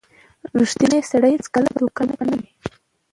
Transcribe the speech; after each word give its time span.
•ریښتینی 0.59 0.99
سړی 1.11 1.29
هیڅکله 1.35 1.69
دوکه 1.79 2.01
نه 2.09 2.13
کوي. 2.19 2.47